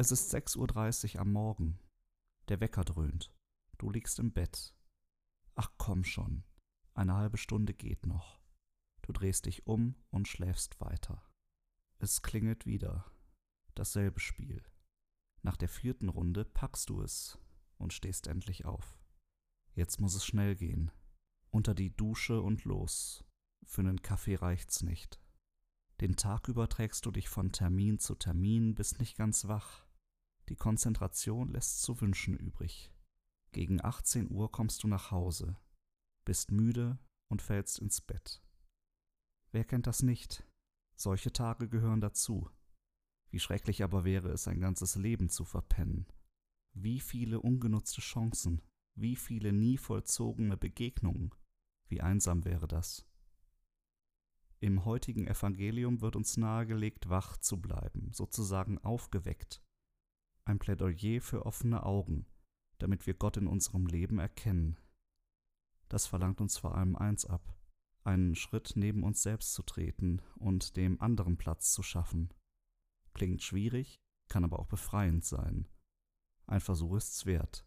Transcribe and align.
Es 0.00 0.10
ist 0.10 0.34
6.30 0.34 1.16
Uhr 1.16 1.20
am 1.20 1.32
Morgen. 1.32 1.78
Der 2.48 2.58
Wecker 2.60 2.84
dröhnt. 2.84 3.34
Du 3.76 3.90
liegst 3.90 4.18
im 4.18 4.32
Bett. 4.32 4.74
Ach 5.56 5.70
komm 5.76 6.04
schon. 6.04 6.42
Eine 6.94 7.16
halbe 7.16 7.36
Stunde 7.36 7.74
geht 7.74 8.06
noch. 8.06 8.40
Du 9.02 9.12
drehst 9.12 9.44
dich 9.44 9.66
um 9.66 9.94
und 10.10 10.26
schläfst 10.26 10.80
weiter. 10.80 11.22
Es 11.98 12.22
klingelt 12.22 12.64
wieder. 12.64 13.12
Dasselbe 13.74 14.20
Spiel. 14.20 14.62
Nach 15.42 15.58
der 15.58 15.68
vierten 15.68 16.08
Runde 16.08 16.46
packst 16.46 16.88
du 16.88 17.02
es 17.02 17.38
und 17.76 17.92
stehst 17.92 18.26
endlich 18.26 18.64
auf. 18.64 18.98
Jetzt 19.74 20.00
muss 20.00 20.14
es 20.14 20.24
schnell 20.24 20.56
gehen. 20.56 20.90
Unter 21.50 21.74
die 21.74 21.94
Dusche 21.94 22.40
und 22.40 22.64
los. 22.64 23.22
Für 23.66 23.82
nen 23.82 24.00
Kaffee 24.00 24.36
reicht's 24.36 24.82
nicht. 24.82 25.20
Den 26.00 26.16
Tag 26.16 26.48
über 26.48 26.70
trägst 26.70 27.04
du 27.04 27.10
dich 27.10 27.28
von 27.28 27.52
Termin 27.52 27.98
zu 27.98 28.14
Termin, 28.14 28.74
bist 28.74 28.98
nicht 28.98 29.18
ganz 29.18 29.46
wach. 29.46 29.84
Die 30.50 30.56
Konzentration 30.56 31.52
lässt 31.52 31.80
zu 31.80 32.00
wünschen 32.00 32.36
übrig. 32.36 32.92
Gegen 33.52 33.82
18 33.84 34.32
Uhr 34.32 34.50
kommst 34.50 34.82
du 34.82 34.88
nach 34.88 35.12
Hause, 35.12 35.56
bist 36.24 36.50
müde 36.50 36.98
und 37.30 37.40
fällst 37.40 37.78
ins 37.78 38.00
Bett. 38.00 38.42
Wer 39.52 39.64
kennt 39.64 39.86
das 39.86 40.02
nicht? 40.02 40.44
Solche 40.96 41.32
Tage 41.32 41.68
gehören 41.68 42.00
dazu. 42.00 42.50
Wie 43.30 43.38
schrecklich 43.38 43.84
aber 43.84 44.02
wäre 44.02 44.30
es, 44.30 44.48
ein 44.48 44.60
ganzes 44.60 44.96
Leben 44.96 45.28
zu 45.28 45.44
verpennen. 45.44 46.08
Wie 46.74 46.98
viele 46.98 47.40
ungenutzte 47.40 48.00
Chancen, 48.00 48.60
wie 48.96 49.14
viele 49.14 49.52
nie 49.52 49.78
vollzogene 49.78 50.56
Begegnungen, 50.56 51.32
wie 51.86 52.00
einsam 52.00 52.44
wäre 52.44 52.66
das. 52.66 53.06
Im 54.58 54.84
heutigen 54.84 55.28
Evangelium 55.28 56.00
wird 56.00 56.16
uns 56.16 56.36
nahegelegt, 56.36 57.08
wach 57.08 57.36
zu 57.36 57.60
bleiben, 57.62 58.12
sozusagen 58.12 58.78
aufgeweckt, 58.78 59.62
ein 60.50 60.58
Plädoyer 60.58 61.20
für 61.20 61.46
offene 61.46 61.84
Augen, 61.84 62.26
damit 62.78 63.06
wir 63.06 63.14
Gott 63.14 63.36
in 63.36 63.46
unserem 63.46 63.86
Leben 63.86 64.18
erkennen. 64.18 64.78
Das 65.88 66.06
verlangt 66.06 66.40
uns 66.40 66.58
vor 66.58 66.74
allem 66.74 66.96
eins 66.96 67.24
ab, 67.24 67.56
einen 68.04 68.34
Schritt 68.34 68.72
neben 68.74 69.04
uns 69.04 69.22
selbst 69.22 69.54
zu 69.54 69.62
treten 69.62 70.20
und 70.36 70.76
dem 70.76 71.00
anderen 71.00 71.36
Platz 71.36 71.72
zu 71.72 71.82
schaffen. 71.82 72.34
Klingt 73.14 73.42
schwierig, 73.42 74.00
kann 74.28 74.44
aber 74.44 74.58
auch 74.58 74.66
befreiend 74.66 75.24
sein. 75.24 75.68
Ein 76.46 76.60
Versuch 76.60 76.96
ist's 76.96 77.26
wert. 77.26 77.66